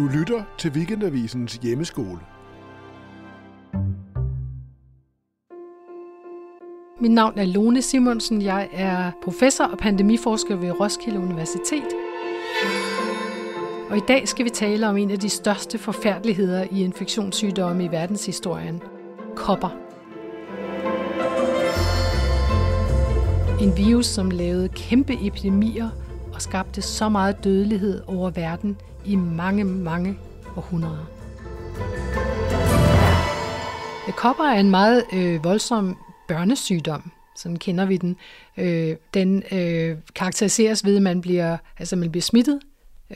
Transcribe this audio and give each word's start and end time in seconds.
Du 0.00 0.06
lytter 0.06 0.42
til 0.58 0.70
Weekendavisens 0.70 1.54
hjemmeskole. 1.62 2.18
Mit 7.00 7.10
navn 7.10 7.38
er 7.38 7.44
Lone 7.44 7.82
Simonsen. 7.82 8.42
Jeg 8.42 8.68
er 8.72 9.10
professor 9.22 9.64
og 9.64 9.78
pandemiforsker 9.78 10.56
ved 10.56 10.80
Roskilde 10.80 11.18
Universitet. 11.18 11.86
Og 13.90 13.96
i 13.96 14.00
dag 14.08 14.28
skal 14.28 14.44
vi 14.44 14.50
tale 14.50 14.88
om 14.88 14.96
en 14.96 15.10
af 15.10 15.18
de 15.18 15.28
største 15.28 15.78
forfærdeligheder 15.78 16.66
i 16.70 16.84
infektionssygdomme 16.84 17.84
i 17.84 17.90
verdenshistorien. 17.90 18.82
Kopper. 19.36 19.76
En 23.62 23.76
virus, 23.76 24.06
som 24.06 24.30
lavede 24.30 24.68
kæmpe 24.68 25.26
epidemier 25.26 25.88
og 26.34 26.42
skabte 26.42 26.82
så 26.82 27.08
meget 27.08 27.44
dødelighed 27.44 28.02
over 28.06 28.30
verden 28.30 28.76
i 29.10 29.16
mange, 29.16 29.64
mange 29.64 30.18
århundreder. 30.56 31.06
Øh, 34.08 34.14
kopper 34.14 34.44
er 34.44 34.60
en 34.60 34.70
meget 34.70 35.04
øh, 35.12 35.44
voldsom 35.44 35.96
børnesygdom, 36.28 37.10
sådan 37.36 37.56
kender 37.56 37.86
vi 37.86 37.96
den. 37.96 38.16
Øh, 38.56 38.96
den 39.14 39.42
øh, 39.52 39.96
karakteriseres 40.14 40.84
ved, 40.84 40.96
at 40.96 41.02
man 41.02 41.20
bliver, 41.20 41.56
altså 41.78 41.96
man 41.96 42.10
bliver 42.10 42.22
smittet 42.22 42.60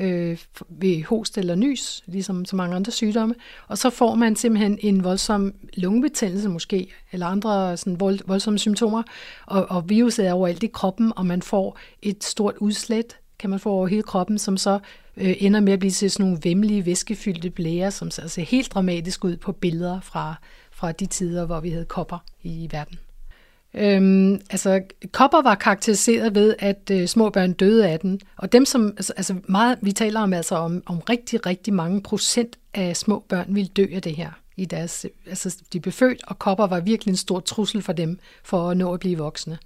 øh, 0.00 0.38
ved 0.68 1.04
host 1.04 1.38
eller 1.38 1.54
nys, 1.54 2.02
ligesom 2.06 2.44
så 2.44 2.56
mange 2.56 2.76
andre 2.76 2.92
sygdomme, 2.92 3.34
og 3.68 3.78
så 3.78 3.90
får 3.90 4.14
man 4.14 4.36
simpelthen 4.36 4.78
en 4.80 5.04
voldsom 5.04 5.54
lungebetændelse 5.74 6.48
måske, 6.48 6.92
eller 7.12 7.26
andre 7.26 7.76
sådan 7.76 8.00
vold, 8.00 8.18
voldsomme 8.26 8.58
symptomer, 8.58 9.02
og, 9.46 9.66
og 9.70 9.88
viruset 9.88 10.26
er 10.26 10.32
overalt 10.32 10.62
i 10.62 10.66
kroppen, 10.66 11.12
og 11.16 11.26
man 11.26 11.42
får 11.42 11.78
et 12.02 12.24
stort 12.24 12.54
udslæt, 12.58 13.16
kan 13.38 13.50
man 13.50 13.60
få 13.60 13.70
over 13.70 13.86
hele 13.86 14.02
kroppen, 14.02 14.38
som 14.38 14.56
så 14.56 14.78
øh, 15.16 15.34
ender 15.38 15.60
med 15.60 15.72
at 15.72 15.78
blive 15.78 15.90
til 15.90 16.10
sådan 16.10 16.27
nogle 16.27 16.40
vemmelige, 16.42 16.86
væskefyldte 16.86 17.50
blære, 17.50 17.91
som 17.91 18.10
ser 18.10 18.42
helt 18.42 18.74
dramatisk 18.74 19.24
ud 19.24 19.36
på 19.36 19.52
billeder 19.52 20.00
fra, 20.00 20.34
fra 20.72 20.92
de 20.92 21.06
tider, 21.06 21.46
hvor 21.46 21.60
vi 21.60 21.70
havde 21.70 21.84
kopper 21.84 22.18
i 22.42 22.68
verden. 22.72 22.98
Øhm, 23.74 24.41
altså, 24.50 24.82
kopper 25.12 25.42
var 25.42 25.54
karakteriseret 25.54 26.34
ved, 26.34 26.54
at 26.58 26.91
øh, 26.92 27.06
små 27.06 27.30
børn 27.30 27.52
døde 27.52 27.88
af 27.88 28.00
den, 28.00 28.20
og 28.36 28.52
dem 28.52 28.64
som, 28.64 28.86
altså, 28.86 29.12
altså 29.16 29.34
meget, 29.48 29.78
vi 29.82 29.92
taler 29.92 30.20
om, 30.20 30.32
altså 30.32 30.54
om, 30.54 30.82
om 30.86 30.98
rigtig, 30.98 31.46
rigtig 31.46 31.74
mange 31.74 32.02
procent 32.02 32.58
af 32.74 32.96
små 32.96 33.24
børn 33.28 33.46
ville 33.48 33.69
dø 33.76 33.86
af 33.92 34.02
det 34.02 34.16
her. 34.16 34.30
I 34.56 34.64
deres, 34.64 35.06
altså, 35.26 35.56
de 35.72 35.80
blev 35.80 35.92
født, 35.92 36.22
og 36.26 36.38
kopper 36.38 36.66
var 36.66 36.80
virkelig 36.80 37.12
en 37.12 37.16
stor 37.16 37.41
trussel 37.41 37.82
for 37.82 37.92
dem, 37.92 38.19
for 38.42 38.70
at 38.70 38.76
nå 38.76 38.94
at 38.94 39.00
blive 39.00 39.19
voksne. 39.19 39.58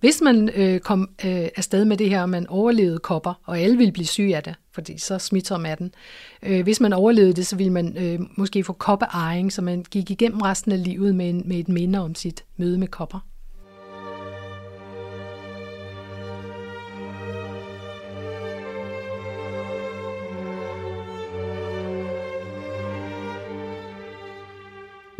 Hvis 0.00 0.20
man 0.20 0.48
øh, 0.54 0.80
kom 0.80 1.00
øh, 1.24 1.48
afsted 1.56 1.84
med 1.84 1.96
det 1.96 2.10
her, 2.10 2.22
og 2.22 2.30
man 2.30 2.46
overlevede 2.46 2.98
kopper, 2.98 3.34
og 3.44 3.58
alle 3.58 3.76
ville 3.76 3.92
blive 3.92 4.06
syge 4.06 4.36
af 4.36 4.42
det, 4.42 4.54
fordi 4.72 4.98
så 4.98 5.18
smitsom 5.18 5.66
er 5.66 5.74
den. 5.74 5.94
Øh, 6.42 6.62
hvis 6.62 6.80
man 6.80 6.92
overlevede 6.92 7.32
det, 7.32 7.46
så 7.46 7.56
ville 7.56 7.72
man 7.72 7.96
øh, 7.98 8.20
måske 8.36 8.64
få 8.64 8.72
koppeejring, 8.72 9.52
så 9.52 9.62
man 9.62 9.84
gik 9.90 10.10
igennem 10.10 10.40
resten 10.40 10.72
af 10.72 10.84
livet 10.84 11.14
med, 11.14 11.30
en, 11.30 11.42
med 11.46 11.56
et 11.56 11.68
minde 11.68 11.98
om 11.98 12.14
sit 12.14 12.44
møde 12.56 12.78
med 12.78 12.88
kopper. 12.88 13.26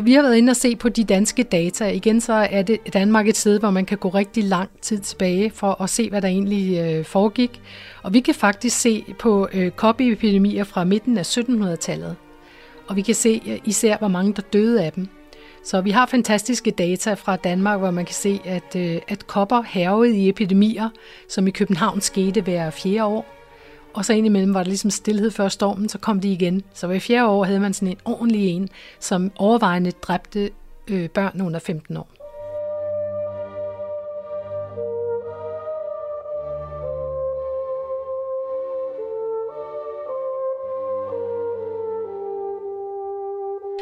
Vi 0.09 0.13
har 0.13 0.21
været 0.21 0.37
inde 0.37 0.49
og 0.51 0.55
se 0.55 0.75
på 0.75 0.89
de 0.89 1.03
danske 1.03 1.43
data. 1.43 1.87
Igen 1.87 2.21
så 2.21 2.33
er 2.33 2.61
det 2.61 2.79
Danmark 2.93 3.27
et 3.27 3.37
sted, 3.37 3.59
hvor 3.59 3.69
man 3.69 3.85
kan 3.85 3.97
gå 3.97 4.09
rigtig 4.09 4.43
lang 4.43 4.69
tid 4.81 4.99
tilbage 4.99 5.49
for 5.49 5.81
at 5.81 5.89
se, 5.89 6.09
hvad 6.09 6.21
der 6.21 6.27
egentlig 6.27 6.79
øh, 6.79 7.05
foregik. 7.05 7.61
Og 8.03 8.13
vi 8.13 8.19
kan 8.19 8.35
faktisk 8.35 8.79
se 8.79 9.05
på 9.19 9.49
øh, 9.53 9.71
koppeepidemier 9.71 10.63
fra 10.63 10.83
midten 10.83 11.17
af 11.17 11.37
1700-tallet. 11.37 12.15
Og 12.87 12.95
vi 12.95 13.01
kan 13.01 13.15
se 13.15 13.41
øh, 13.47 13.59
især, 13.65 13.97
hvor 13.97 14.07
mange 14.07 14.33
der 14.33 14.41
døde 14.41 14.83
af 14.83 14.91
dem. 14.91 15.07
Så 15.63 15.81
vi 15.81 15.91
har 15.91 16.05
fantastiske 16.05 16.71
data 16.71 17.13
fra 17.13 17.35
Danmark, 17.35 17.79
hvor 17.79 17.91
man 17.91 18.05
kan 18.05 18.15
se, 18.15 18.39
at, 18.45 18.75
øh, 18.75 18.97
at 19.07 19.27
kopper 19.27 19.61
hervede 19.61 20.17
i 20.17 20.29
epidemier, 20.29 20.89
som 21.27 21.47
i 21.47 21.51
København 21.51 22.01
skete 22.01 22.41
hver 22.41 22.69
fjerde 22.69 23.05
år. 23.05 23.38
Og 23.93 24.05
så 24.05 24.13
indimellem 24.13 24.53
var 24.53 24.63
der 24.63 24.67
ligesom 24.67 24.91
stillhed 24.91 25.31
før 25.31 25.47
stormen, 25.47 25.89
så 25.89 25.97
kom 25.97 26.19
de 26.19 26.31
igen. 26.31 26.63
Så 26.73 26.87
hver 26.87 26.99
fjerde 26.99 27.27
år 27.27 27.43
havde 27.43 27.59
man 27.59 27.73
sådan 27.73 27.87
en 27.87 27.97
ordentlig 28.05 28.47
en, 28.47 28.69
som 28.99 29.31
overvejende 29.35 29.91
dræbte 29.91 30.49
øh, 30.87 31.09
børn 31.09 31.41
under 31.41 31.59
15 31.59 31.97
år. 31.97 32.07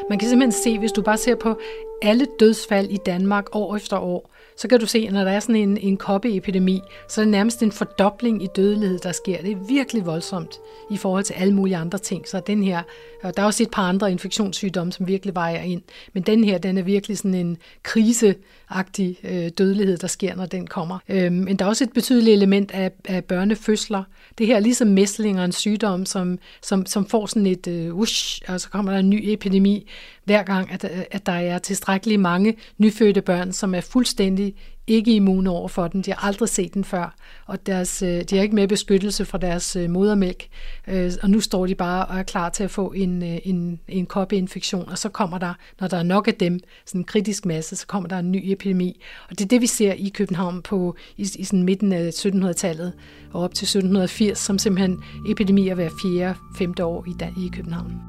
Man 0.09 0.19
kan 0.19 0.29
simpelthen 0.29 0.61
se, 0.63 0.79
hvis 0.79 0.91
du 0.91 1.01
bare 1.01 1.17
ser 1.17 1.35
på 1.35 1.59
alle 2.01 2.27
dødsfald 2.39 2.89
i 2.89 2.97
Danmark 2.97 3.55
år 3.55 3.75
efter 3.75 3.97
år, 3.97 4.29
så 4.55 4.67
kan 4.67 4.79
du 4.79 4.85
se, 4.85 5.05
at 5.07 5.13
når 5.13 5.23
der 5.23 5.31
er 5.31 5.39
sådan 5.39 5.55
en, 5.55 5.77
en 5.77 5.97
koppeepidemi, 5.97 6.81
så 7.09 7.21
er 7.21 7.25
det 7.25 7.31
nærmest 7.31 7.63
en 7.63 7.71
fordobling 7.71 8.43
i 8.43 8.47
dødelighed, 8.55 8.99
der 8.99 9.11
sker. 9.11 9.41
Det 9.41 9.51
er 9.51 9.67
virkelig 9.67 10.05
voldsomt 10.05 10.55
i 10.91 10.97
forhold 10.97 11.23
til 11.23 11.33
alle 11.33 11.53
mulige 11.53 11.77
andre 11.77 11.97
ting. 11.97 12.27
Så 12.27 12.41
den 12.47 12.63
her, 12.63 12.81
og 13.23 13.37
der 13.37 13.41
er 13.41 13.45
også 13.45 13.63
et 13.63 13.71
par 13.71 13.89
andre 13.89 14.11
infektionssygdomme, 14.11 14.91
som 14.91 15.07
virkelig 15.07 15.35
vejer 15.35 15.61
ind, 15.61 15.81
men 16.13 16.23
den 16.23 16.43
her, 16.43 16.57
den 16.57 16.77
er 16.77 16.81
virkelig 16.81 17.17
sådan 17.17 17.33
en 17.33 17.57
kriseagtig 17.83 19.17
øh, 19.23 19.49
dødelighed, 19.57 19.97
der 19.97 20.07
sker, 20.07 20.35
når 20.35 20.45
den 20.45 20.67
kommer. 20.67 20.99
Øh, 21.09 21.31
men 21.31 21.55
der 21.55 21.65
er 21.65 21.69
også 21.69 21.83
et 21.83 21.93
betydeligt 21.93 22.33
element 22.33 22.71
af, 22.71 22.91
af 23.05 23.25
børnefødsler. 23.25 24.03
Det 24.37 24.47
her 24.47 24.55
er 24.55 24.59
ligesom 24.59 24.87
mæslingerens 24.87 25.55
sygdom, 25.55 26.05
som, 26.05 26.39
som, 26.61 26.85
som 26.85 27.05
får 27.05 27.25
sådan 27.25 27.45
et 27.45 27.67
øh, 27.67 27.97
ush, 27.97 28.41
og 28.47 28.61
så 28.61 28.69
kommer 28.69 28.91
der 28.91 28.99
en 28.99 29.09
ny 29.09 29.19
epidemi, 29.23 29.87
hver 30.27 30.43
gang, 30.43 30.71
at, 30.71 30.83
at 31.11 31.25
der 31.25 31.31
er 31.31 31.59
tilstrækkeligt 31.59 32.21
mange 32.21 32.55
nyfødte 32.77 33.21
børn, 33.21 33.53
som 33.53 33.75
er 33.75 33.81
fuldstændig 33.81 34.55
ikke 34.87 35.15
immune 35.15 35.49
over 35.49 35.67
for 35.67 35.87
den. 35.87 36.01
De 36.01 36.11
har 36.11 36.27
aldrig 36.27 36.49
set 36.49 36.73
den 36.73 36.83
før, 36.83 37.15
og 37.45 37.65
deres, 37.65 38.01
øh, 38.01 38.23
de 38.23 38.35
har 38.35 38.43
ikke 38.43 38.55
mere 38.55 38.67
beskyttelse 38.67 39.25
fra 39.25 39.37
deres 39.37 39.75
øh, 39.75 39.89
modermælk, 39.89 40.47
øh, 40.87 41.11
og 41.23 41.29
nu 41.29 41.39
står 41.39 41.67
de 41.67 41.75
bare 41.75 42.05
og 42.05 42.17
er 42.17 42.23
klar 42.23 42.49
til 42.49 42.63
at 42.63 42.71
få 42.71 42.91
en, 42.91 43.23
en, 43.23 43.79
en 43.87 44.05
koppeinfektion, 44.05 44.89
og 44.89 44.97
så 44.97 45.09
kommer 45.09 45.37
der, 45.37 45.53
når 45.79 45.87
der 45.87 45.97
er 45.97 46.03
nok 46.03 46.27
af 46.27 46.33
dem, 46.33 46.59
sådan 46.85 47.01
en 47.01 47.05
kritisk 47.05 47.45
masse, 47.45 47.75
så 47.75 47.87
kommer 47.87 48.09
der 48.09 48.19
en 48.19 48.31
ny 48.31 48.41
epidemi. 48.43 49.01
Og 49.29 49.39
det 49.39 49.45
er 49.45 49.49
det, 49.49 49.61
vi 49.61 49.67
ser 49.67 49.93
i 49.93 50.09
København 50.09 50.61
på 50.61 50.95
i, 51.17 51.21
i 51.35 51.43
sådan 51.43 51.63
midten 51.63 51.93
af 51.93 52.09
1700-tallet 52.09 52.93
og 53.33 53.41
op 53.41 53.53
til 53.53 53.65
1780, 53.65 54.39
som 54.39 54.57
simpelthen 54.57 55.03
epidemier 55.29 55.75
hver 55.75 55.89
fjerde, 56.01 56.35
femte 56.57 56.85
år 56.85 57.05
i, 57.07 57.45
i 57.45 57.49
København. 57.53 58.06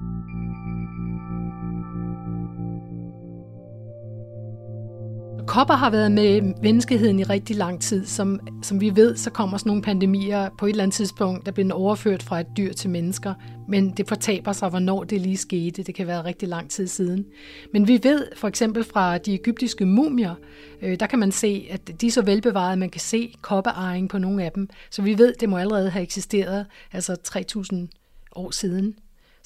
Kopper 5.59 5.75
har 5.75 5.91
været 5.91 6.13
med 6.13 6.43
menneskeheden 6.63 7.19
i 7.19 7.23
rigtig 7.23 7.57
lang 7.57 7.81
tid. 7.81 8.07
Som, 8.07 8.41
som 8.63 8.81
vi 8.81 8.97
ved, 8.97 9.17
så 9.17 9.31
kommer 9.31 9.59
sådan 9.59 9.71
nogle 9.71 9.83
pandemier 9.83 10.49
på 10.59 10.67
et 10.67 10.71
eller 10.71 10.83
andet 10.83 10.95
tidspunkt, 10.95 11.47
der 11.47 11.53
bliver 11.53 11.75
overført 11.75 12.23
fra 12.23 12.41
et 12.41 12.47
dyr 12.57 12.73
til 12.73 12.91
mennesker. 12.91 13.35
Men 13.69 13.91
det 13.91 14.09
fortaber 14.09 14.53
sig, 14.53 14.69
hvornår 14.69 15.05
det 15.05 15.21
lige 15.21 15.37
skete. 15.37 15.83
Det 15.83 15.95
kan 15.95 16.07
være 16.07 16.25
rigtig 16.25 16.49
lang 16.49 16.71
tid 16.71 16.87
siden. 16.87 17.27
Men 17.73 17.89
vi 17.89 18.01
ved 18.03 18.27
for 18.37 18.49
eksempel 18.49 18.85
fra 18.85 19.19
de 19.19 19.35
egyptiske 19.35 19.87
mumier, 19.87 20.35
øh, 20.83 21.01
der 21.01 21.07
kan 21.07 21.19
man 21.19 21.33
se, 21.33 21.69
at 21.71 22.01
de 22.01 22.07
er 22.07 22.11
så 22.11 22.23
velbevarede, 22.23 22.73
at 22.73 22.79
man 22.79 22.91
kan 22.91 23.01
se 23.01 23.35
koppeejring 23.43 24.09
på 24.09 24.19
nogle 24.19 24.45
af 24.45 24.53
dem. 24.53 24.69
Så 24.91 25.03
vi 25.03 25.19
ved, 25.19 25.35
det 25.41 25.49
må 25.49 25.57
allerede 25.57 25.91
have 25.91 26.03
eksisteret, 26.03 26.67
altså 26.93 27.17
3.000 27.29 27.77
år 28.37 28.51
siden. 28.51 28.95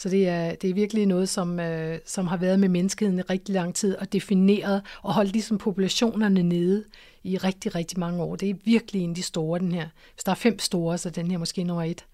Så 0.03 0.09
det 0.09 0.29
er, 0.29 0.55
det 0.55 0.71
er 0.71 0.75
virkelig 0.75 1.07
noget, 1.07 1.29
som, 1.29 1.61
øh, 1.61 1.99
som 2.07 2.27
har 2.27 2.37
været 2.37 2.61
med 2.61 2.69
menneskeheden 2.69 3.19
i 3.19 3.23
rigtig 3.23 3.55
lang 3.55 3.75
tid 3.75 3.97
og 3.97 4.13
defineret 4.13 4.83
og 5.03 5.15
holdt 5.15 5.33
ligesom 5.33 5.59
populationerne 5.59 6.43
nede 6.43 6.85
i 7.23 7.37
rigtig, 7.37 7.75
rigtig 7.75 7.99
mange 7.99 8.23
år. 8.23 8.37
Det 8.37 8.51
er 8.51 8.55
virkelig 8.65 9.03
en 9.03 9.11
af 9.11 9.15
de 9.15 9.23
store, 9.23 9.59
den 9.59 9.73
her. 9.73 9.89
Hvis 10.15 10.25
der 10.25 10.33
er 10.33 10.37
fem 10.37 10.59
store, 10.59 10.99
så 10.99 11.11
den 11.11 11.31
her 11.31 11.39
måske 11.39 11.65
nummer 11.65 11.83
et. 11.83 12.05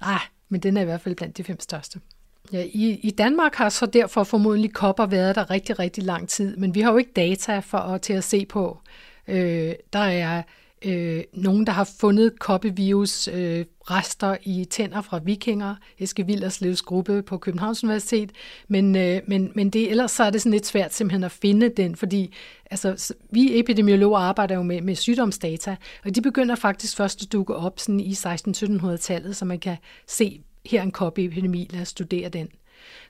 Ah, 0.00 0.20
men 0.48 0.60
den 0.60 0.76
er 0.76 0.80
i 0.80 0.84
hvert 0.84 1.00
fald 1.00 1.14
blandt 1.14 1.36
de 1.36 1.44
fem 1.44 1.60
største. 1.60 2.00
Ja, 2.52 2.64
i, 2.72 3.00
I 3.02 3.10
Danmark 3.10 3.54
har 3.54 3.68
så 3.68 3.86
derfor 3.86 4.24
formodentlig 4.24 4.72
kopper 4.72 5.06
været 5.06 5.34
der 5.34 5.50
rigtig, 5.50 5.78
rigtig 5.78 6.04
lang 6.04 6.28
tid, 6.28 6.56
men 6.56 6.74
vi 6.74 6.80
har 6.80 6.90
jo 6.90 6.98
ikke 6.98 7.12
data 7.16 7.58
for 7.58 7.98
til 7.98 8.12
at 8.12 8.24
se 8.24 8.46
på. 8.46 8.78
Øh, 9.28 9.74
der 9.92 9.98
er 9.98 10.42
øh, 10.84 11.22
nogen, 11.32 11.66
der 11.66 11.72
har 11.72 11.90
fundet 12.00 12.38
koppevirus 12.38 13.28
øh, 13.28 13.64
rester 13.90 14.36
i 14.42 14.64
tænder 14.64 15.02
fra 15.02 15.20
vikinger, 15.24 15.74
Eske 15.98 16.26
Villerslevs 16.26 16.82
gruppe 16.82 17.22
på 17.22 17.38
Københavns 17.38 17.84
Universitet, 17.84 18.32
men, 18.68 18.96
øh, 18.96 19.20
men, 19.26 19.52
men 19.54 19.70
det, 19.70 19.90
ellers 19.90 20.10
så 20.10 20.24
er 20.24 20.30
det 20.30 20.42
sådan 20.42 20.52
lidt 20.52 20.66
svært 20.66 20.94
simpelthen 20.94 21.24
at 21.24 21.32
finde 21.32 21.68
den, 21.68 21.96
fordi 21.96 22.34
altså, 22.70 23.14
vi 23.30 23.58
epidemiologer 23.58 24.18
arbejder 24.18 24.54
jo 24.54 24.62
med, 24.62 24.80
med 24.80 24.94
sygdomsdata, 24.94 25.76
og 26.04 26.14
de 26.14 26.22
begynder 26.22 26.54
faktisk 26.54 26.96
først 26.96 27.22
at 27.22 27.32
dukke 27.32 27.54
op 27.54 27.80
sådan 27.80 28.00
i 28.00 28.12
16-1700-tallet, 28.12 29.36
så 29.36 29.44
man 29.44 29.58
kan 29.58 29.76
se, 30.06 30.40
her 30.66 30.82
en 30.82 30.90
koppeepidemi, 30.90 31.68
lad 31.70 31.80
os 31.80 31.88
studere 31.88 32.28
den. 32.28 32.48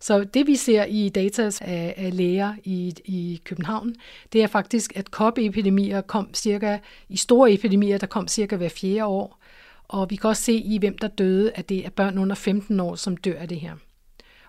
Så 0.00 0.25
det 0.25 0.46
vi 0.46 0.56
ser 0.56 0.84
i 0.84 1.08
data 1.08 1.50
af, 1.61 1.94
af 1.96 2.17
læger 2.17 2.55
i, 2.64 2.94
i 3.05 3.40
København, 3.44 3.94
det 4.32 4.43
er 4.43 4.46
faktisk, 4.46 4.93
at 4.96 5.11
koppeepidemier 5.11 6.00
kom 6.00 6.34
cirka, 6.34 6.78
i 7.08 7.17
store 7.17 7.52
epidemier, 7.52 7.99
der 7.99 8.06
kom 8.06 8.28
cirka 8.28 8.56
hver 8.56 8.69
fjerde 8.69 9.05
år, 9.05 9.38
og 9.88 10.11
vi 10.11 10.17
kan 10.17 10.31
også 10.31 10.43
se 10.43 10.52
i, 10.52 10.78
hvem 10.78 10.99
der 10.99 11.08
døde, 11.08 11.52
at 11.55 11.69
det 11.69 11.87
er 11.87 11.90
børn 11.90 12.19
under 12.19 12.34
15 12.34 12.81
år, 12.81 12.94
som 12.94 13.17
dør 13.17 13.38
af 13.38 13.49
det 13.49 13.61
her. 13.61 13.73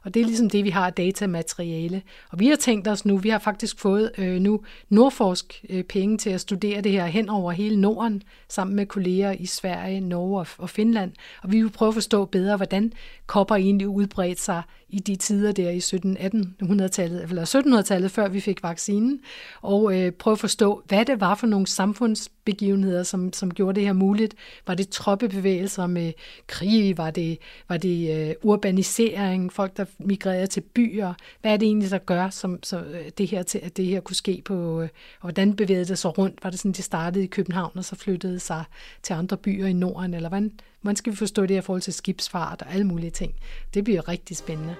Og 0.07 0.13
det 0.13 0.21
er 0.21 0.25
ligesom 0.25 0.49
det, 0.49 0.63
vi 0.63 0.69
har 0.69 0.85
af 0.85 0.93
datamateriale. 0.93 2.01
Og 2.29 2.39
vi 2.39 2.47
har 2.47 2.55
tænkt 2.55 2.87
os 2.87 3.05
nu, 3.05 3.17
vi 3.17 3.29
har 3.29 3.39
faktisk 3.39 3.79
fået 3.79 4.11
øh, 4.17 4.39
nu 4.39 4.63
Nordforsk 4.89 5.65
øh, 5.69 5.83
penge 5.83 6.17
til 6.17 6.29
at 6.29 6.41
studere 6.41 6.81
det 6.81 6.91
her 6.91 7.05
hen 7.05 7.29
over 7.29 7.51
hele 7.51 7.81
Norden, 7.81 8.23
sammen 8.49 8.75
med 8.75 8.85
kolleger 8.85 9.31
i 9.31 9.45
Sverige, 9.45 9.99
Norge 9.99 10.39
og, 10.39 10.47
og 10.57 10.69
Finland. 10.69 11.11
Og 11.43 11.51
vi 11.51 11.61
vil 11.61 11.69
prøve 11.69 11.87
at 11.87 11.93
forstå 11.93 12.25
bedre, 12.25 12.55
hvordan 12.55 12.93
kopper 13.25 13.55
egentlig 13.55 13.87
udbredte 13.87 14.41
sig 14.41 14.61
i 14.89 14.99
de 14.99 15.15
tider 15.15 15.51
der 15.51 15.69
i 15.69 15.77
1700-tallet, 15.77 17.23
eller 17.23 17.45
1700-tallet, 17.45 18.11
før 18.11 18.27
vi 18.27 18.39
fik 18.39 18.63
vaccinen, 18.63 19.19
og 19.61 19.99
øh, 19.99 20.11
prøve 20.11 20.31
at 20.31 20.39
forstå, 20.39 20.83
hvad 20.87 21.05
det 21.05 21.21
var 21.21 21.35
for 21.35 21.47
nogle 21.47 21.67
samfundsbegivenheder, 21.67 23.03
som, 23.03 23.33
som 23.33 23.53
gjorde 23.53 23.75
det 23.75 23.85
her 23.85 23.93
muligt. 23.93 24.35
Var 24.67 24.73
det 24.73 24.89
troppebevægelser 24.89 25.87
med 25.87 26.13
krig? 26.47 26.97
Var 26.97 27.11
det, 27.11 27.37
var 27.69 27.77
det 27.77 28.27
øh, 28.29 28.35
urbanisering? 28.43 29.53
Folk, 29.53 29.77
der 29.77 29.85
migrerede 29.99 30.47
til 30.47 30.61
byer? 30.61 31.13
Hvad 31.41 31.53
er 31.53 31.57
det 31.57 31.65
egentlig, 31.65 31.91
der 31.91 31.97
gør 31.97 32.29
som, 32.29 32.63
så, 32.63 32.79
øh, 32.79 33.09
det 33.17 33.27
her 33.27 33.43
til, 33.43 33.59
at 33.63 33.77
det 33.77 33.85
her 33.85 33.99
kunne 33.99 34.15
ske 34.15 34.41
på, 34.45 34.81
øh, 34.81 34.89
og 35.19 35.21
hvordan 35.21 35.55
bevægede 35.55 35.85
det 35.85 35.97
sig 35.97 36.17
rundt? 36.17 36.43
Var 36.43 36.49
det 36.49 36.59
sådan, 36.59 36.71
det 36.71 36.83
startede 36.83 37.23
i 37.23 37.27
København, 37.27 37.71
og 37.75 37.85
så 37.85 37.95
flyttede 37.95 38.39
sig 38.39 38.63
til 39.03 39.13
andre 39.13 39.37
byer 39.37 39.67
i 39.67 39.73
Norden, 39.73 40.13
eller 40.13 40.29
hvordan, 40.29 40.51
hvordan 40.87 40.95
skal 40.95 41.11
vi 41.11 41.17
forstå 41.17 41.41
det 41.41 41.51
her 41.51 41.57
i 41.57 41.61
forhold 41.61 41.81
til 41.81 41.93
skibsfart 41.93 42.61
og 42.61 42.73
alle 42.73 42.87
mulige 42.87 43.11
ting? 43.11 43.33
Det 43.73 43.83
bliver 43.83 44.07
rigtig 44.07 44.37
spændende. 44.37 44.75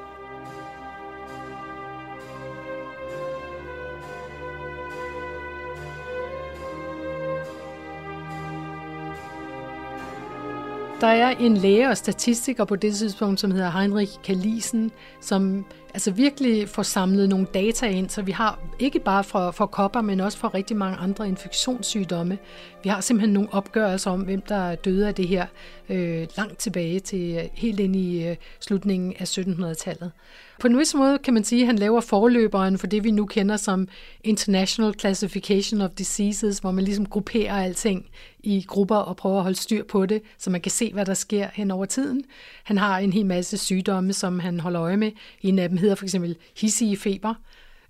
Der 11.01 11.07
er 11.07 11.30
en 11.30 11.57
læge 11.57 11.89
og 11.89 11.98
statistiker 11.98 12.65
på 12.65 12.75
det 12.75 12.95
tidspunkt, 12.95 13.39
som 13.39 13.51
hedder 13.51 13.71
Heinrich 13.71 14.21
Kalisen, 14.24 14.92
som 15.21 15.65
altså 15.98 16.12
virkelig 16.12 16.70
få 16.70 16.84
samlet 16.84 17.30
nogle 17.30 17.48
data 17.54 17.86
ind, 17.86 18.10
så 18.10 18.22
vi 18.22 18.32
har 18.32 18.60
ikke 18.80 19.00
bare 19.00 19.24
for, 19.24 19.52
for 19.52 19.66
kopper, 19.66 20.02
men 20.02 20.20
også 20.20 20.38
for 20.38 20.54
rigtig 20.54 20.78
mange 20.78 20.98
andre 20.98 21.28
infektionssygdomme. 21.28 22.38
Vi 22.84 22.90
har 22.90 23.02
simpelthen 23.02 23.34
nogle 23.34 23.54
opgørelser 23.54 24.12
om, 24.12 24.22
hvem 24.22 24.42
der 24.42 24.76
døde 24.76 25.08
af 25.08 25.16
det 25.16 25.28
her 25.28 25.46
øh, 25.90 26.28
langt 26.38 26.58
tilbage 26.58 27.00
til 27.00 27.36
øh, 27.38 27.44
helt 27.54 27.80
ind 27.80 27.96
i 27.96 28.28
øh, 28.28 28.36
slutningen 28.60 29.14
af 29.20 29.38
1700-tallet. 29.38 30.12
På 30.60 30.68
en 30.68 30.78
vis 30.78 30.96
måde 30.96 31.18
kan 31.18 31.34
man 31.34 31.44
sige, 31.44 31.62
at 31.62 31.68
han 31.68 31.76
laver 31.76 32.02
forløberen 32.02 32.78
for 32.78 32.88
det, 32.88 33.04
vi 33.04 33.12
nu 33.12 33.26
kender 33.26 33.58
som 33.58 33.88
International 34.24 34.94
Classification 35.00 35.82
of 35.82 35.90
Diseases, 35.90 36.60
hvor 36.60 36.72
man 36.72 36.84
ligesom 36.84 37.06
grupperer 37.06 37.64
alting 37.64 38.06
i 38.40 38.66
grupper 38.68 38.96
og 38.96 39.16
prøver 39.16 39.38
at 39.38 39.44
holde 39.44 39.58
styr 39.58 39.84
på 39.84 40.06
det, 40.06 40.22
så 40.38 40.50
man 40.50 40.62
kan 40.62 40.72
se, 40.72 40.94
hvad 40.94 41.06
der 41.06 41.14
sker 41.14 41.48
hen 41.54 41.72
over 41.72 41.86
tiden. 41.86 42.24
Han 42.64 42.78
har 42.78 43.00
en 43.00 43.14
hel 43.14 43.26
masse 43.26 43.58
sygdomme, 43.58 44.14
som 44.14 44.40
han 44.40 44.60
holder 44.60 44.82
øje 44.82 44.98
med. 44.98 45.12
En 45.42 45.60
af 45.60 45.70
dem 45.70 45.78
hedder 45.88 45.95
for 45.95 46.06
eksempel 46.06 46.36
hissige 46.56 46.98
feber, 46.98 47.34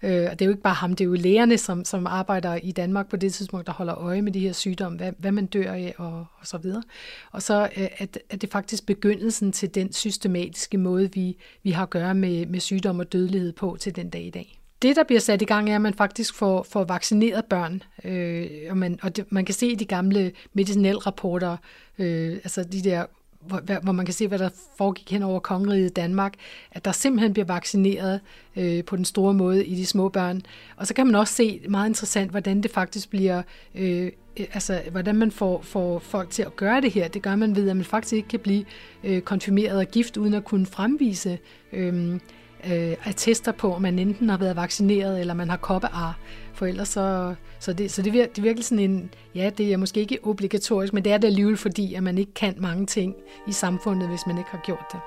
Øh, 0.04 0.28
og 0.32 0.40
det 0.40 0.42
er 0.42 0.46
jo 0.46 0.52
ikke 0.52 0.64
bare 0.64 0.74
ham, 0.74 0.94
det 0.94 1.02
er 1.02 1.06
jo 1.06 1.14
lægerne, 1.14 1.58
som, 1.58 1.86
som 1.86 2.08
arbejder 2.08 2.56
i 2.56 2.72
Danmark 2.72 3.10
på 3.10 3.16
det 3.16 3.34
tidspunkt, 3.34 3.68
der 3.68 3.74
holder 3.74 3.96
øje 3.96 4.22
med 4.22 4.32
de 4.32 4.40
her 4.40 4.54
sygdomme, 4.54 4.98
hvad, 4.98 5.14
hvad 5.18 5.32
man 5.32 5.46
dør 5.46 5.72
af 5.72 5.94
og, 5.98 6.26
og 6.40 6.48
så 6.48 6.58
videre. 6.58 6.84
Og 7.32 7.42
så 7.42 7.70
øh, 7.78 7.88
at, 7.98 8.20
at 8.30 8.42
det 8.42 8.50
faktisk 8.52 8.86
begyndelsen 8.86 9.52
til 9.52 9.76
den 9.76 9.94
systematiske 9.94 10.78
måde, 10.78 11.12
vi, 11.14 11.38
vi 11.64 11.72
har 11.72 11.84
at 11.84 11.90
gøre 11.90 12.16
med, 12.16 12.46
med 12.46 12.60
sygdom 12.60 13.00
og 13.00 13.14
dødelighed 13.14 13.54
på 13.54 13.78
til 13.80 13.96
den 13.96 14.10
dag 14.10 14.24
i 14.24 14.30
dag. 14.30 14.60
Det, 14.82 14.96
der 14.96 15.04
bliver 15.04 15.20
sat 15.20 15.42
i 15.42 15.46
gang, 15.46 15.70
er, 15.70 15.76
at 15.76 15.82
man 15.82 15.94
faktisk 15.94 16.34
får, 16.34 16.64
får 16.64 16.84
vaccineret 16.84 17.46
børn. 17.46 17.84
Øh, 18.04 18.50
og 18.70 18.78
man, 18.78 19.00
og 19.02 19.16
det, 19.16 19.26
man 19.30 19.46
kan 19.46 19.56
se 19.56 19.68
i 19.68 19.76
de 19.76 19.86
gamle 19.86 20.32
medicinalrapporter, 20.54 21.58
øh, 22.00 22.34
altså 22.34 22.64
de 22.64 22.82
der 22.82 23.06
hvor, 23.40 23.82
hvor 23.84 23.92
man 23.92 24.06
kan 24.06 24.14
se, 24.14 24.28
hvad 24.28 24.40
der 24.40 24.50
foregik 24.78 25.12
hen 25.12 25.24
over 25.24 25.40
kongeriget 25.40 25.96
Danmark, 25.96 26.34
at 26.72 26.86
der 26.86 26.92
simpelthen 26.92 27.34
bliver 27.34 27.46
vaccineret 27.46 28.22
øh, 28.56 28.84
på 28.84 28.96
den 28.96 29.06
store 29.06 29.34
måde 29.34 29.66
i 29.66 29.76
de 29.76 29.86
små 29.86 30.10
børn. 30.10 30.42
Og 30.76 30.88
så 30.88 30.94
kan 30.94 31.06
man 31.06 31.16
også 31.16 31.34
se 31.34 31.62
meget 31.70 31.90
interessant, 31.90 32.32
hvordan 32.32 32.64
det 32.64 32.72
faktisk 32.72 33.10
bliver, 33.10 33.42
øh, 33.76 34.12
altså 34.38 34.82
hvordan 34.92 35.16
man 35.16 35.32
får, 35.32 35.62
får 35.62 36.00
folk 36.00 36.30
til 36.30 36.44
at 36.44 36.56
gøre 36.56 36.82
det 36.82 36.92
her. 36.92 37.08
Det 37.08 37.22
gør 37.22 37.36
man 37.36 37.56
ved, 37.56 37.70
at 37.70 37.76
man 37.76 37.86
faktisk 37.86 38.14
ikke 38.14 38.28
kan 38.28 38.40
blive 38.40 38.66
øh, 39.04 39.22
konfirmeret 39.22 39.80
og 39.80 39.88
gift, 39.88 40.18
uden 40.18 40.34
at 40.34 40.44
kunne 40.44 40.66
fremvise 40.66 41.38
øh, 41.74 42.20
øh, 42.66 42.96
attester 43.04 43.52
på, 43.52 43.76
at 43.76 43.82
man 43.82 44.00
enten 44.00 44.30
har 44.30 44.38
været 44.38 44.56
vaccineret, 44.56 45.20
eller 45.20 45.34
man 45.34 45.50
har 45.50 45.58
koppear. 45.58 46.18
For 46.54 46.66
ellers 46.66 46.88
så, 46.88 47.36
så, 47.60 47.74
det, 47.74 47.92
så 47.92 48.02
det, 48.02 48.14
vir, 48.14 48.26
det 48.26 48.38
er 48.38 48.42
virkelig 48.42 48.66
sådan 48.66 48.84
en, 48.84 49.14
ja, 49.36 49.50
det 49.58 49.74
er 49.74 49.78
måske 49.78 50.00
ikke 50.00 50.20
obligatorisk, 50.24 50.94
men 50.94 51.04
det 51.04 51.12
er 51.14 51.18
det 51.18 51.28
alligevel, 51.28 51.58
fordi 51.58 51.94
at 51.94 52.04
man 52.04 52.18
ikke 52.18 52.34
kan 52.34 52.56
mange 52.58 52.86
ting 52.86 53.16
i 53.48 53.52
samfundet, 53.52 54.10
hvis 54.10 54.28
man 54.28 54.38
ikke 54.38 54.50
har 54.50 54.62
gjort 54.66 54.86
det. 54.92 55.00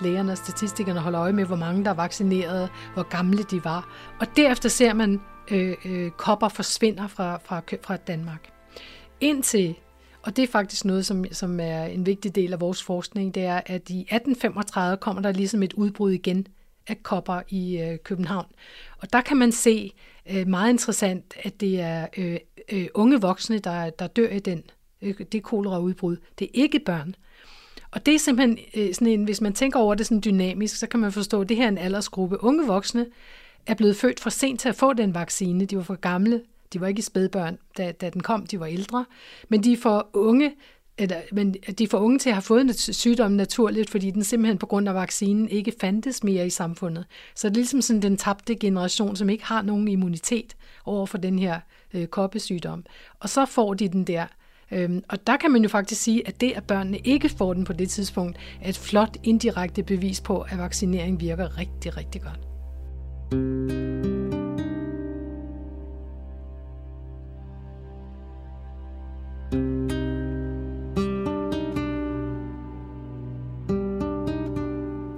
Lægerne 0.00 0.32
og 0.32 0.38
statistikerne 0.38 1.00
holder 1.00 1.20
øje 1.20 1.32
med, 1.32 1.44
hvor 1.44 1.56
mange 1.56 1.84
der 1.84 1.90
er 1.90 1.94
vaccineret, 1.94 2.70
hvor 2.94 3.02
gamle 3.02 3.42
de 3.42 3.64
var. 3.64 3.88
Og 4.20 4.26
derefter 4.36 4.68
ser 4.68 4.94
man, 4.94 5.20
øh, 5.50 5.76
øh, 5.84 6.10
kopper 6.10 6.48
forsvinder 6.48 7.06
fra, 7.06 7.38
fra, 7.44 7.60
fra 7.82 7.96
Danmark. 7.96 8.48
Indtil 9.20 9.74
og 10.26 10.36
det 10.36 10.42
er 10.42 10.46
faktisk 10.46 10.84
noget, 10.84 11.06
som, 11.06 11.24
som 11.32 11.60
er 11.60 11.84
en 11.84 12.06
vigtig 12.06 12.34
del 12.34 12.52
af 12.52 12.60
vores 12.60 12.82
forskning, 12.82 13.34
det 13.34 13.42
er, 13.42 13.60
at 13.66 13.90
i 13.90 14.00
1835 14.00 14.96
kommer 14.96 15.22
der 15.22 15.32
ligesom 15.32 15.62
et 15.62 15.72
udbrud 15.72 16.12
igen 16.12 16.46
af 16.86 17.02
kopper 17.02 17.40
i 17.48 17.78
øh, 17.78 17.98
København. 17.98 18.46
Og 18.98 19.12
der 19.12 19.20
kan 19.20 19.36
man 19.36 19.52
se 19.52 19.92
øh, 20.30 20.48
meget 20.48 20.70
interessant, 20.70 21.34
at 21.42 21.60
det 21.60 21.80
er 21.80 22.06
øh, 22.16 22.36
øh, 22.72 22.86
unge 22.94 23.20
voksne, 23.20 23.58
der, 23.58 23.90
der 23.90 24.06
dør 24.06 24.28
i 24.28 24.38
den. 24.38 24.62
Øh, 25.02 25.14
det 25.32 25.42
koleraudbrud. 25.42 26.16
Det 26.38 26.44
er 26.44 26.50
ikke 26.54 26.78
børn. 26.78 27.14
Og 27.90 28.06
det 28.06 28.14
er 28.14 28.18
simpelthen 28.18 28.58
øh, 28.76 28.94
sådan 28.94 29.08
en, 29.08 29.24
hvis 29.24 29.40
man 29.40 29.52
tænker 29.52 29.80
over 29.80 29.94
det 29.94 30.06
sådan 30.06 30.22
dynamisk, 30.24 30.76
så 30.76 30.86
kan 30.86 31.00
man 31.00 31.12
forstå, 31.12 31.40
at 31.40 31.48
det 31.48 31.56
her 31.56 31.64
er 31.64 31.68
en 31.68 31.78
aldersgruppe. 31.78 32.44
Unge 32.44 32.66
voksne 32.66 33.06
er 33.66 33.74
blevet 33.74 33.96
født 33.96 34.20
for 34.20 34.30
sent 34.30 34.60
til 34.60 34.68
at 34.68 34.76
få 34.76 34.92
den 34.92 35.14
vaccine. 35.14 35.64
De 35.64 35.76
var 35.76 35.82
for 35.82 35.94
gamle 35.94 36.42
de 36.72 36.80
var 36.80 36.86
ikke 36.86 37.02
spædbørn, 37.02 37.58
da, 37.78 37.92
da 37.92 38.10
den 38.10 38.20
kom, 38.20 38.46
de 38.46 38.60
var 38.60 38.66
ældre. 38.66 39.04
Men 39.48 39.64
de 39.64 39.72
er 39.72 39.76
for 39.76 40.10
unge, 40.12 40.52
eller, 40.98 41.16
men 41.32 41.54
de 41.78 41.88
får 41.88 41.98
unge 41.98 42.18
til 42.18 42.28
at 42.28 42.34
have 42.34 42.42
fået 42.42 42.76
sygdommen 42.76 43.36
naturligt, 43.36 43.90
fordi 43.90 44.10
den 44.10 44.24
simpelthen 44.24 44.58
på 44.58 44.66
grund 44.66 44.88
af 44.88 44.94
vaccinen 44.94 45.48
ikke 45.48 45.72
fandtes 45.80 46.24
mere 46.24 46.46
i 46.46 46.50
samfundet. 46.50 47.04
Så 47.34 47.48
det 47.48 47.54
er 47.54 47.58
ligesom 47.58 47.82
sådan 47.82 48.02
den 48.02 48.16
tabte 48.16 48.54
generation, 48.54 49.16
som 49.16 49.30
ikke 49.30 49.44
har 49.44 49.62
nogen 49.62 49.88
immunitet 49.88 50.56
over 50.84 51.06
for 51.06 51.18
den 51.18 51.38
her 51.38 51.60
øh, 51.94 52.06
koppesygdom. 52.06 52.84
Og 53.20 53.28
så 53.28 53.46
får 53.46 53.74
de 53.74 53.88
den 53.88 54.04
der. 54.04 54.26
Øhm, 54.70 55.02
og 55.08 55.26
der 55.26 55.36
kan 55.36 55.50
man 55.50 55.62
jo 55.62 55.68
faktisk 55.68 56.02
sige, 56.02 56.28
at 56.28 56.40
det, 56.40 56.52
at 56.52 56.64
børnene 56.64 56.98
ikke 56.98 57.28
får 57.28 57.54
den 57.54 57.64
på 57.64 57.72
det 57.72 57.90
tidspunkt, 57.90 58.38
er 58.62 58.68
et 58.68 58.78
flot 58.78 59.16
indirekte 59.22 59.82
bevis 59.82 60.20
på, 60.20 60.40
at 60.40 60.58
vaccinering 60.58 61.20
virker 61.20 61.58
rigtig, 61.58 61.96
rigtig 61.96 62.22
godt. 62.22 62.40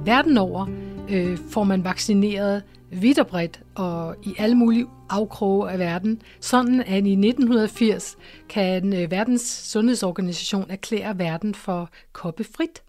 Verden 0.09 0.39
over 0.39 0.67
øh, 1.11 1.39
får 1.51 1.65
man 1.65 1.85
vaccineret 1.85 2.63
vidt 2.91 3.19
og 3.19 3.27
bredt 3.27 3.61
og 3.75 4.17
i 4.23 4.35
alle 4.39 4.55
mulige 4.55 4.87
afkroge 5.11 5.71
af 5.71 5.79
verden, 5.79 6.23
sådan 6.41 6.81
at 6.81 7.07
i 7.07 7.13
1980 7.13 8.17
kan 8.49 8.93
øh, 8.93 9.11
Verdens 9.11 9.43
Sundhedsorganisation 9.43 10.67
erklære 10.69 11.19
verden 11.19 11.55
for 11.55 11.91
koppefrit. 12.13 12.83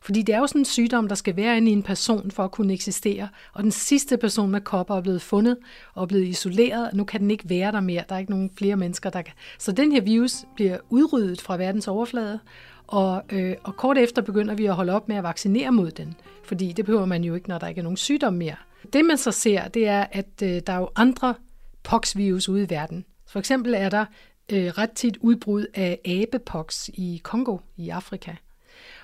Fordi 0.00 0.22
det 0.22 0.34
er 0.34 0.38
jo 0.38 0.46
sådan 0.46 0.60
en 0.60 0.64
sygdom, 0.64 1.08
der 1.08 1.14
skal 1.14 1.36
være 1.36 1.56
inde 1.56 1.70
i 1.70 1.72
en 1.72 1.82
person 1.82 2.30
for 2.30 2.44
at 2.44 2.50
kunne 2.50 2.72
eksistere, 2.72 3.28
og 3.52 3.62
den 3.62 3.72
sidste 3.72 4.16
person 4.16 4.50
med 4.50 4.60
kopper 4.60 4.96
er 4.96 5.00
blevet 5.00 5.22
fundet 5.22 5.56
og 5.94 6.08
blevet 6.08 6.26
isoleret, 6.26 6.90
og 6.90 6.96
nu 6.96 7.04
kan 7.04 7.20
den 7.20 7.30
ikke 7.30 7.48
være 7.48 7.72
der 7.72 7.80
mere. 7.80 8.04
Der 8.08 8.14
er 8.14 8.18
ikke 8.18 8.30
nogen 8.30 8.50
flere 8.58 8.76
mennesker, 8.76 9.10
der 9.10 9.22
kan. 9.22 9.34
Så 9.58 9.72
den 9.72 9.92
her 9.92 10.00
virus 10.00 10.44
bliver 10.54 10.78
udryddet 10.90 11.40
fra 11.40 11.56
verdens 11.56 11.88
overflade, 11.88 12.38
og, 12.86 13.22
øh, 13.32 13.56
og 13.62 13.76
kort 13.76 13.98
efter 13.98 14.22
begynder 14.22 14.54
vi 14.54 14.66
at 14.66 14.74
holde 14.74 14.92
op 14.92 15.08
med 15.08 15.16
at 15.16 15.22
vaccinere 15.22 15.72
mod 15.72 15.90
den, 15.90 16.16
fordi 16.44 16.72
det 16.72 16.84
behøver 16.84 17.06
man 17.06 17.24
jo 17.24 17.34
ikke, 17.34 17.48
når 17.48 17.58
der 17.58 17.68
ikke 17.68 17.78
er 17.78 17.82
nogen 17.82 17.96
sygdom 17.96 18.34
mere. 18.34 18.56
Det 18.92 19.04
man 19.04 19.18
så 19.18 19.32
ser, 19.32 19.68
det 19.68 19.88
er, 19.88 20.06
at 20.12 20.42
øh, 20.42 20.60
der 20.66 20.72
er 20.72 20.78
jo 20.78 20.90
andre 20.96 21.34
poxvirus 21.82 22.48
ude 22.48 22.62
i 22.62 22.70
verden. 22.70 23.04
For 23.26 23.38
eksempel 23.38 23.74
er 23.74 23.88
der 23.88 24.04
øh, 24.52 24.66
ret 24.66 24.90
tit 24.90 25.16
udbrud 25.20 25.66
af 25.74 26.00
abepox 26.04 26.88
i 26.88 27.20
Kongo 27.24 27.58
i 27.76 27.88
Afrika. 27.88 28.32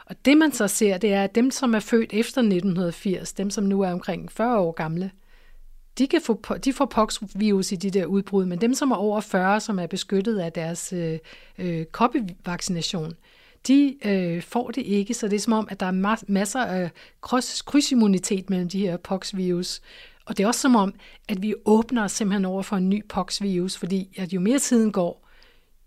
Og 0.06 0.16
det 0.24 0.36
man 0.36 0.52
så 0.52 0.68
ser, 0.68 0.98
det 0.98 1.12
er, 1.12 1.24
at 1.24 1.34
dem, 1.34 1.50
som 1.50 1.74
er 1.74 1.80
født 1.80 2.12
efter 2.12 2.40
1980, 2.40 3.32
dem 3.32 3.50
som 3.50 3.64
nu 3.64 3.80
er 3.80 3.92
omkring 3.92 4.32
40 4.32 4.58
år 4.58 4.72
gamle, 4.72 5.10
de, 5.98 6.06
kan 6.06 6.20
få, 6.20 6.40
de 6.64 6.72
får 6.72 6.84
poxvirus 6.84 7.72
i 7.72 7.76
de 7.76 7.90
der 7.90 8.06
udbrud, 8.06 8.44
men 8.44 8.60
dem, 8.60 8.74
som 8.74 8.90
er 8.90 8.96
over 8.96 9.20
40, 9.20 9.60
som 9.60 9.78
er 9.78 9.86
beskyttet 9.86 10.38
af 10.38 10.52
deres 10.52 10.92
øh, 10.92 11.18
øh, 11.58 11.84
koppevaccination, 11.84 13.12
de 13.68 13.96
øh, 14.04 14.42
får 14.42 14.70
det 14.70 14.82
ikke, 14.82 15.14
så 15.14 15.28
det 15.28 15.36
er 15.36 15.40
som 15.40 15.52
om, 15.52 15.68
at 15.70 15.80
der 15.80 15.86
er 15.86 16.22
masser 16.28 16.60
af 16.60 16.90
kryds, 17.20 17.62
krydsimmunitet 17.62 18.50
mellem 18.50 18.68
de 18.68 18.78
her 18.78 18.96
poxvirus. 18.96 19.80
Og 20.26 20.36
det 20.36 20.44
er 20.44 20.46
også 20.46 20.60
som 20.60 20.76
om, 20.76 20.94
at 21.28 21.42
vi 21.42 21.54
åbner 21.64 22.04
os 22.04 22.12
simpelthen 22.12 22.44
over 22.44 22.62
for 22.62 22.76
en 22.76 22.88
ny 22.88 23.08
poxvirus, 23.08 23.76
fordi 23.76 24.14
at 24.16 24.32
jo 24.32 24.40
mere 24.40 24.58
tiden 24.58 24.92
går, 24.92 25.28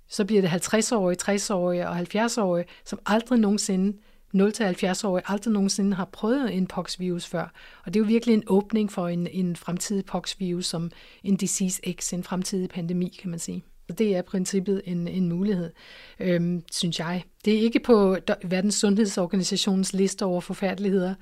så 0.08 0.26
bliver 0.26 0.42
det 0.42 0.50
50-årige, 0.50 1.18
60-årige 1.22 1.90
og 1.90 2.00
70-årige, 2.00 2.66
som 2.86 3.00
aldrig 3.06 3.40
nogensinde 3.40 3.98
0-70-årige 4.36 5.24
aldrig 5.26 5.54
nogensinde 5.54 5.96
har 5.96 6.06
prøvet 6.06 6.54
en 6.54 6.68
poxvirus 6.68 7.26
før. 7.26 7.52
Og 7.86 7.94
det 7.94 7.96
er 7.96 8.04
jo 8.04 8.08
virkelig 8.08 8.34
en 8.34 8.44
åbning 8.48 8.92
for 8.92 9.08
en, 9.08 9.28
en 9.28 9.56
fremtidig 9.56 10.06
poxvirus 10.06 10.66
som 10.66 10.92
en 11.24 11.36
disease 11.36 11.82
X, 11.92 12.14
en 12.14 12.24
fremtidig 12.24 12.70
pandemi, 12.70 13.18
kan 13.22 13.30
man 13.30 13.40
sige. 13.40 13.64
Det 13.98 14.16
er 14.16 14.20
i 14.20 14.22
princippet 14.22 14.82
en, 14.86 15.08
en 15.08 15.30
mulighed, 15.30 15.72
øhm, 16.20 16.64
synes 16.72 17.00
jeg. 17.00 17.24
Det 17.46 17.56
er 17.56 17.60
ikke 17.60 17.80
på 17.80 18.18
Verdens 18.44 18.76
Sundhedsorganisations 18.76 19.94
liste 19.94 20.26
over 20.26 20.42
forfærdeligheder. 20.42 21.16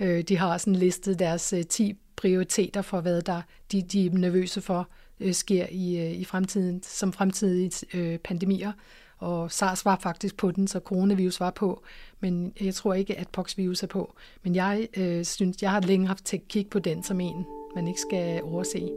Øh, 0.00 0.22
de 0.22 0.36
har 0.38 0.58
sådan 0.58 0.76
listet 0.76 1.18
deres 1.18 1.52
øh, 1.52 1.64
10 1.64 1.94
prioriteter 2.16 2.82
for, 2.82 3.00
hvad 3.00 3.22
der 3.22 3.42
de, 3.72 3.82
de 3.82 4.06
er 4.06 4.10
nervøse 4.10 4.60
for 4.60 4.88
øh, 5.20 5.34
sker 5.34 5.66
i, 5.70 5.98
øh, 5.98 6.12
i 6.12 6.24
fremtiden, 6.24 6.82
som 6.82 7.12
fremtidige 7.12 7.86
øh, 7.94 8.18
pandemier. 8.18 8.72
Og 9.18 9.52
SARS 9.52 9.84
var 9.84 9.98
faktisk 10.02 10.36
på 10.36 10.50
den, 10.50 10.68
så 10.68 10.80
coronavirus 10.80 11.40
var 11.40 11.50
på, 11.50 11.82
men 12.20 12.52
jeg 12.60 12.74
tror 12.74 12.94
ikke, 12.94 13.18
at 13.18 13.28
poxvirus 13.28 13.82
er 13.82 13.86
på. 13.86 14.14
Men 14.42 14.54
jeg 14.54 14.88
øh, 14.96 15.24
synes, 15.24 15.62
jeg 15.62 15.70
har 15.70 15.80
længe 15.80 16.06
haft 16.06 16.24
til 16.24 16.66
på 16.70 16.78
den 16.78 17.02
som 17.02 17.20
en, 17.20 17.46
man 17.74 17.88
ikke 17.88 18.00
skal 18.00 18.42
overse. 18.42 18.88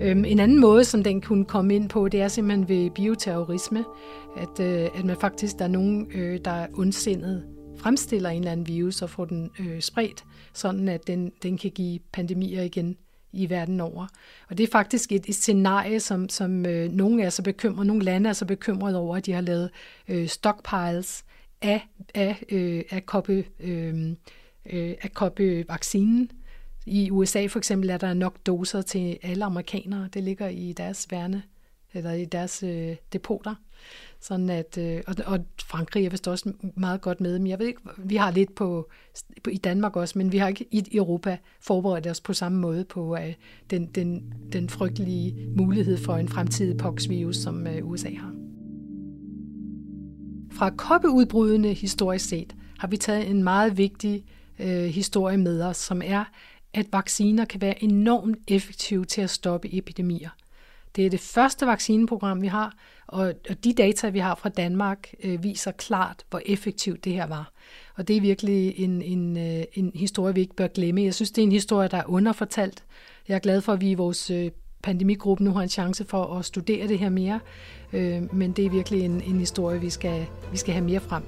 Øhm, 0.00 0.24
en 0.24 0.38
anden 0.38 0.60
måde, 0.60 0.84
som 0.84 1.02
den 1.02 1.20
kunne 1.20 1.44
komme 1.44 1.74
ind 1.74 1.88
på, 1.88 2.08
det 2.08 2.20
er 2.20 2.28
simpelthen 2.28 2.68
ved 2.68 2.90
bioterrorisme, 2.90 3.84
at, 4.36 4.60
øh, 4.60 4.88
at 4.98 5.04
man 5.04 5.16
faktisk, 5.16 5.58
der 5.58 5.64
er 5.64 5.68
nogen, 5.68 6.10
øh, 6.14 6.40
der 6.44 6.50
er 6.50 6.66
ondsindet 6.74 7.44
fremstiller 7.78 8.30
en 8.30 8.38
eller 8.38 8.52
anden 8.52 8.66
virus 8.66 9.02
og 9.02 9.10
får 9.10 9.24
den 9.24 9.50
øh, 9.60 9.80
spredt, 9.80 10.24
sådan 10.54 10.88
at 10.88 11.06
den, 11.06 11.32
den 11.42 11.58
kan 11.58 11.70
give 11.70 11.98
pandemier 12.12 12.62
igen 12.62 12.96
i 13.32 13.50
verden 13.50 13.80
over. 13.80 14.06
Og 14.48 14.58
det 14.58 14.64
er 14.64 14.72
faktisk 14.72 15.12
et, 15.12 15.26
et 15.28 15.34
scenarie, 15.34 16.00
som, 16.00 16.28
som 16.28 16.66
øh, 16.66 16.92
nogle 16.92 17.22
er 17.22 17.30
så 17.30 17.42
bekymrede, 17.42 17.86
nogle 17.86 18.04
lande 18.04 18.28
er 18.28 18.32
så 18.32 18.44
bekymrede 18.44 18.98
over, 18.98 19.16
at 19.16 19.26
de 19.26 19.32
har 19.32 19.40
lavet 19.40 19.70
øh, 20.08 20.28
stockpiles 20.28 21.24
af, 21.62 21.86
af, 22.14 22.42
øh, 22.48 22.82
af 22.90 23.06
koppe, 23.06 23.44
øh, 23.60 24.10
øh, 24.72 24.94
af 25.02 25.12
koppevaccinen. 25.14 26.30
I 26.88 27.10
USA 27.10 27.46
for 27.46 27.58
eksempel 27.58 27.90
er 27.90 27.96
der 27.96 28.14
nok 28.14 28.36
doser 28.46 28.82
til 28.82 29.18
alle 29.22 29.44
amerikanere. 29.44 30.08
Det 30.14 30.22
ligger 30.22 30.48
i 30.48 30.72
deres 30.72 31.06
værne, 31.10 31.42
eller 31.94 32.12
i 32.12 32.24
deres 32.24 32.62
øh, 32.62 32.96
depoter. 33.12 33.54
Sådan 34.20 34.50
at, 34.50 34.78
øh, 34.78 35.02
og, 35.06 35.14
og 35.26 35.44
Frankrig 35.62 36.06
er 36.06 36.10
vist 36.10 36.28
også 36.28 36.52
meget 36.76 37.00
godt 37.00 37.20
med, 37.20 37.38
men 37.38 37.46
jeg 37.46 37.58
ved 37.58 37.66
ikke, 37.66 37.80
vi 37.98 38.16
har 38.16 38.30
lidt 38.30 38.54
på, 38.54 38.88
på 39.44 39.50
i 39.50 39.56
Danmark 39.56 39.96
også, 39.96 40.18
men 40.18 40.32
vi 40.32 40.38
har 40.38 40.48
ikke 40.48 40.66
i 40.70 40.96
Europa 40.96 41.38
forberedt 41.60 42.06
os 42.06 42.20
på 42.20 42.32
samme 42.32 42.58
måde 42.58 42.84
på 42.84 43.16
øh, 43.16 43.34
den, 43.70 43.86
den, 43.86 44.34
den 44.52 44.68
frygtelige 44.68 45.48
mulighed 45.56 45.96
for 45.96 46.16
en 46.16 46.28
fremtidig 46.28 46.76
poxvirus, 46.76 47.36
som 47.36 47.66
øh, 47.66 47.90
USA 47.90 48.10
har. 48.10 48.34
Fra 50.52 50.70
koppeudbrudene 50.70 51.72
historisk 51.72 52.28
set 52.28 52.56
har 52.78 52.88
vi 52.88 52.96
taget 52.96 53.30
en 53.30 53.42
meget 53.42 53.78
vigtig 53.78 54.24
øh, 54.58 54.84
historie 54.84 55.36
med 55.36 55.62
os, 55.62 55.76
som 55.76 56.02
er, 56.04 56.24
at 56.78 56.86
vacciner 56.92 57.44
kan 57.44 57.60
være 57.60 57.84
enormt 57.84 58.38
effektive 58.48 59.04
til 59.04 59.20
at 59.20 59.30
stoppe 59.30 59.68
epidemier. 59.74 60.30
Det 60.96 61.06
er 61.06 61.10
det 61.10 61.20
første 61.20 61.66
vaccineprogram, 61.66 62.42
vi 62.42 62.46
har, 62.46 62.74
og, 63.06 63.34
og 63.50 63.64
de 63.64 63.72
data, 63.72 64.08
vi 64.08 64.18
har 64.18 64.34
fra 64.34 64.48
Danmark, 64.48 65.14
øh, 65.24 65.42
viser 65.42 65.70
klart, 65.70 66.24
hvor 66.30 66.40
effektivt 66.46 67.04
det 67.04 67.12
her 67.12 67.26
var. 67.26 67.52
Og 67.96 68.08
det 68.08 68.16
er 68.16 68.20
virkelig 68.20 68.78
en, 68.78 69.02
en, 69.02 69.36
øh, 69.36 69.64
en 69.72 69.92
historie, 69.94 70.34
vi 70.34 70.40
ikke 70.40 70.56
bør 70.56 70.66
glemme. 70.66 71.02
Jeg 71.02 71.14
synes, 71.14 71.30
det 71.30 71.42
er 71.42 71.46
en 71.46 71.52
historie, 71.52 71.88
der 71.88 71.96
er 71.96 72.10
underfortalt. 72.10 72.84
Jeg 73.28 73.34
er 73.34 73.38
glad 73.38 73.60
for, 73.60 73.72
at 73.72 73.80
vi 73.80 73.90
i 73.90 73.94
vores 73.94 74.30
øh, 74.30 74.50
pandemigruppe 74.82 75.44
nu 75.44 75.52
har 75.52 75.62
en 75.62 75.68
chance 75.68 76.04
for 76.04 76.38
at 76.38 76.44
studere 76.44 76.88
det 76.88 76.98
her 76.98 77.08
mere. 77.08 77.40
Men 78.32 78.52
det 78.52 78.66
er 78.66 78.70
virkelig 78.70 79.04
en, 79.04 79.20
en 79.20 79.38
historie, 79.38 79.80
vi 79.80 79.90
skal, 79.90 80.26
vi 80.52 80.56
skal 80.56 80.74
have 80.74 80.84
mere 80.84 81.00
frem. 81.00 81.24